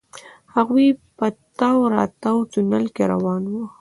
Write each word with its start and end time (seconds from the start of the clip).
هغوئ 0.55 0.87
په 1.17 1.27
تاو 1.59 1.79
راتاو 1.95 2.39
تونل 2.51 2.85
کې 2.95 3.03
روان 3.13 3.43
وو. 3.51 3.63